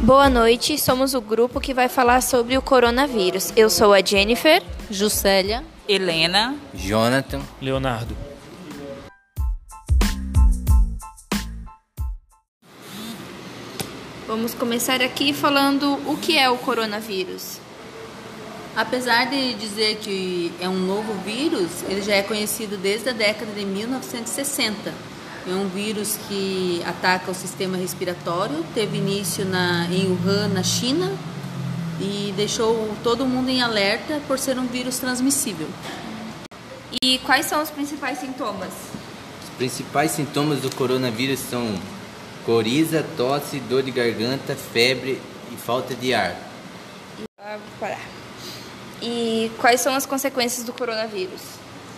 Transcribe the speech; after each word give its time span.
Boa 0.00 0.28
noite, 0.28 0.78
somos 0.78 1.14
o 1.14 1.22
grupo 1.22 1.58
que 1.58 1.72
vai 1.72 1.88
falar 1.88 2.22
sobre 2.22 2.56
o 2.58 2.60
coronavírus. 2.60 3.50
Eu 3.56 3.70
sou 3.70 3.94
a 3.94 4.02
Jennifer, 4.02 4.62
Juscelia, 4.90 5.64
Helena, 5.88 6.54
Jonathan, 6.74 7.40
Leonardo. 7.62 8.14
Vamos 14.26 14.52
começar 14.52 15.00
aqui 15.00 15.32
falando 15.32 15.94
o 16.06 16.18
que 16.18 16.36
é 16.36 16.50
o 16.50 16.58
coronavírus. 16.58 17.58
Apesar 18.76 19.30
de 19.30 19.54
dizer 19.54 19.96
que 19.96 20.52
é 20.60 20.68
um 20.68 20.78
novo 20.78 21.14
vírus, 21.24 21.82
ele 21.88 22.02
já 22.02 22.16
é 22.16 22.22
conhecido 22.22 22.76
desde 22.76 23.08
a 23.08 23.12
década 23.14 23.50
de 23.50 23.64
1960. 23.64 25.15
É 25.48 25.54
um 25.54 25.68
vírus 25.68 26.18
que 26.28 26.82
ataca 26.84 27.30
o 27.30 27.34
sistema 27.34 27.76
respiratório, 27.76 28.64
teve 28.74 28.96
início 28.98 29.44
na, 29.44 29.86
em 29.86 30.10
Wuhan, 30.10 30.48
na 30.48 30.64
China, 30.64 31.16
e 32.00 32.34
deixou 32.36 32.92
todo 33.04 33.24
mundo 33.24 33.48
em 33.48 33.62
alerta 33.62 34.20
por 34.26 34.40
ser 34.40 34.58
um 34.58 34.66
vírus 34.66 34.98
transmissível. 34.98 35.68
E 37.00 37.18
quais 37.18 37.46
são 37.46 37.62
os 37.62 37.70
principais 37.70 38.18
sintomas? 38.18 38.72
Os 39.44 39.50
principais 39.50 40.10
sintomas 40.10 40.60
do 40.60 40.74
coronavírus 40.74 41.38
são 41.38 41.78
coriza, 42.44 43.06
tosse, 43.16 43.60
dor 43.60 43.84
de 43.84 43.92
garganta, 43.92 44.56
febre 44.56 45.20
e 45.52 45.56
falta 45.56 45.94
de 45.94 46.12
ar. 46.12 46.36
Ah, 47.38 47.56
vou 47.56 47.78
parar. 47.78 48.00
E 49.00 49.50
quais 49.58 49.80
são 49.80 49.94
as 49.94 50.06
consequências 50.06 50.64
do 50.64 50.72
coronavírus? 50.72 51.40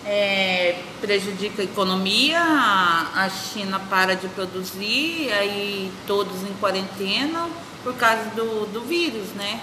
É, 0.09 0.75
prejudica 1.03 1.61
a 1.61 1.65
economia, 1.67 2.41
a 2.41 3.29
China 3.29 3.79
para 3.79 4.17
de 4.17 4.27
produzir, 4.29 5.31
aí 5.31 5.93
todos 6.07 6.43
em 6.43 6.55
quarentena 6.55 7.47
por 7.85 7.95
causa 7.95 8.25
do, 8.31 8.67
do 8.73 8.81
vírus, 8.81 9.29
né? 9.35 9.61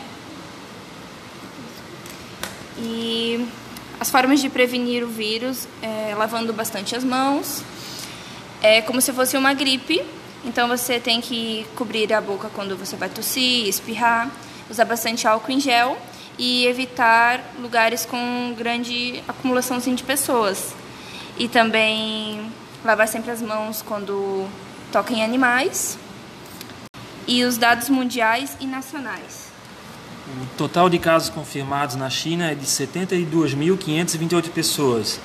E 2.78 3.47
as 4.00 4.11
formas 4.11 4.39
de 4.39 4.47
prevenir 4.47 5.03
o 5.03 5.08
vírus 5.08 5.67
é 5.81 6.14
lavando 6.16 6.53
bastante 6.53 6.95
as 6.95 7.03
mãos. 7.03 7.64
É 8.61 8.81
como 8.81 9.02
se 9.02 9.11
fosse 9.14 9.36
uma 9.36 9.53
gripe, 9.53 10.05
então 10.44 10.67
você 10.67 11.00
tem 11.00 11.22
que 11.22 11.66
cobrir 11.75 12.14
a 12.14 12.22
boca 12.22 12.52
quando 12.53 12.77
você 12.77 12.95
vai 12.95 13.09
tossir, 13.09 13.67
espirrar, 13.67 14.30
usar 14.70 14.86
bastante 14.86 15.27
álcool 15.27 15.52
em 15.52 15.59
gel 15.59 15.98
e 16.38 16.66
evitar 16.66 17.41
lugares 17.59 18.05
com 18.05 18.53
grande 18.58 19.23
acumulação 19.28 19.78
assim, 19.78 19.95
de 19.95 20.03
pessoas. 20.03 20.73
E 21.38 21.47
também 21.47 22.52
lavar 22.83 23.08
sempre 23.08 23.31
as 23.31 23.42
mãos 23.42 23.81
quando 23.81 24.47
toca 24.92 25.14
em 25.14 25.23
animais. 25.23 25.97
E 27.27 27.44
os 27.44 27.58
dados 27.58 27.89
mundiais 27.89 28.55
e 28.59 28.67
nacionais. 28.67 29.45
O 30.27 30.58
total 30.58 30.89
de 30.89 30.97
casos 30.97 31.30
confirmados 31.30 31.95
na 31.95 32.09
China 32.09 32.52
é 32.52 32.55
de 32.55 32.66
72.528 32.66 34.49
pessoas. 34.49 35.20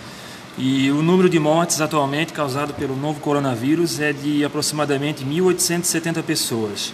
E 0.59 0.91
o 0.91 1.03
número 1.03 1.29
de 1.29 1.39
mortes 1.39 1.81
atualmente 1.81 2.33
causado 2.33 2.75
pelo 2.75 2.97
novo 2.97 3.21
coronavírus 3.21 3.99
é 3.99 4.13
de 4.13 4.45
aproximadamente 4.45 5.25
1.870 5.25 6.23
pessoas. 6.23 6.93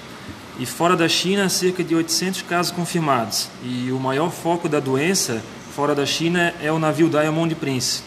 E 0.58 0.64
fora 0.64 0.96
da 0.96 1.06
China, 1.06 1.48
cerca 1.48 1.84
de 1.84 1.94
800 1.94 2.42
casos 2.42 2.72
confirmados. 2.72 3.48
E 3.62 3.92
o 3.92 4.00
maior 4.00 4.30
foco 4.30 4.68
da 4.68 4.80
doença 4.80 5.42
fora 5.74 5.94
da 5.94 6.06
China 6.06 6.54
é 6.62 6.72
o 6.72 6.78
navio 6.78 7.10
Diamond 7.10 7.54
Prince, 7.56 8.02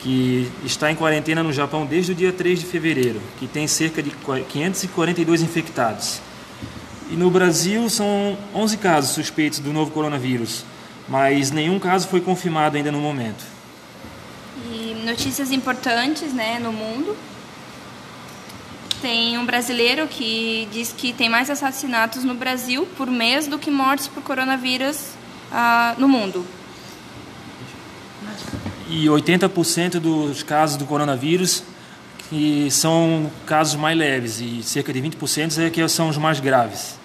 que 0.00 0.52
está 0.64 0.90
em 0.90 0.94
quarentena 0.94 1.42
no 1.42 1.50
Japão 1.50 1.86
desde 1.86 2.12
o 2.12 2.14
dia 2.14 2.30
3 2.30 2.60
de 2.60 2.66
fevereiro, 2.66 3.22
que 3.38 3.46
tem 3.46 3.66
cerca 3.66 4.02
de 4.02 4.10
542 4.10 5.40
infectados. 5.40 6.20
E 7.10 7.16
no 7.16 7.30
Brasil 7.30 7.88
são 7.88 8.36
11 8.54 8.76
casos 8.76 9.10
suspeitos 9.12 9.58
do 9.58 9.72
novo 9.72 9.90
coronavírus, 9.90 10.66
mas 11.08 11.50
nenhum 11.50 11.78
caso 11.78 12.06
foi 12.08 12.20
confirmado 12.20 12.76
ainda 12.76 12.92
no 12.92 13.00
momento. 13.00 13.42
E 14.70 14.94
notícias 15.06 15.50
importantes 15.50 16.34
né, 16.34 16.58
no 16.58 16.70
mundo. 16.70 17.16
Tem 19.00 19.38
um 19.38 19.46
brasileiro 19.46 20.08
que 20.08 20.68
diz 20.72 20.92
que 20.96 21.12
tem 21.12 21.28
mais 21.28 21.48
assassinatos 21.50 22.24
no 22.24 22.34
Brasil 22.34 22.86
por 22.96 23.08
mês 23.08 23.46
do 23.46 23.58
que 23.58 23.70
mortes 23.70 24.08
por 24.08 24.22
coronavírus 24.22 25.10
ah, 25.52 25.94
no 25.98 26.08
mundo. 26.08 26.44
E 28.88 29.06
80% 29.06 30.00
dos 30.00 30.42
casos 30.42 30.76
do 30.76 30.84
coronavírus 30.84 31.62
que 32.28 32.70
são 32.70 33.30
casos 33.46 33.74
mais 33.76 33.96
leves 33.96 34.40
e 34.40 34.62
cerca 34.62 34.92
de 34.92 35.00
20% 35.00 35.66
é 35.66 35.70
que 35.70 35.86
são 35.88 36.08
os 36.08 36.18
mais 36.18 36.40
graves. 36.40 36.98